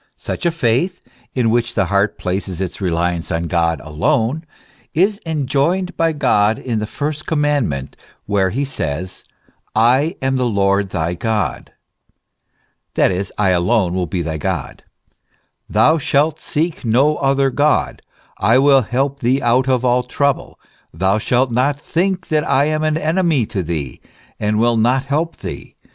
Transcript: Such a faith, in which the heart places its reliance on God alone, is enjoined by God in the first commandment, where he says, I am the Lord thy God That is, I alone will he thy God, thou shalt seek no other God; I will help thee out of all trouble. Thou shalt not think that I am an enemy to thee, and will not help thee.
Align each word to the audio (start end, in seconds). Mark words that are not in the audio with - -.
Such 0.17 0.47
a 0.47 0.51
faith, 0.51 0.99
in 1.35 1.51
which 1.51 1.75
the 1.75 1.85
heart 1.85 2.17
places 2.17 2.59
its 2.59 2.81
reliance 2.81 3.31
on 3.31 3.43
God 3.43 3.79
alone, 3.83 4.43
is 4.95 5.21
enjoined 5.27 5.95
by 5.95 6.11
God 6.11 6.57
in 6.57 6.79
the 6.79 6.87
first 6.87 7.27
commandment, 7.27 7.95
where 8.25 8.49
he 8.49 8.65
says, 8.65 9.23
I 9.75 10.15
am 10.19 10.37
the 10.37 10.47
Lord 10.47 10.89
thy 10.89 11.13
God 11.13 11.73
That 12.95 13.11
is, 13.11 13.31
I 13.37 13.49
alone 13.49 13.93
will 13.93 14.09
he 14.11 14.23
thy 14.23 14.39
God, 14.39 14.83
thou 15.69 15.99
shalt 15.99 16.39
seek 16.39 16.83
no 16.83 17.17
other 17.17 17.51
God; 17.51 18.01
I 18.39 18.57
will 18.57 18.81
help 18.81 19.19
thee 19.19 19.39
out 19.39 19.69
of 19.69 19.85
all 19.85 20.01
trouble. 20.01 20.59
Thou 20.91 21.19
shalt 21.19 21.51
not 21.51 21.79
think 21.79 22.29
that 22.29 22.49
I 22.49 22.65
am 22.65 22.81
an 22.81 22.97
enemy 22.97 23.45
to 23.45 23.61
thee, 23.61 24.01
and 24.39 24.57
will 24.57 24.77
not 24.77 25.03
help 25.05 25.37
thee. 25.37 25.75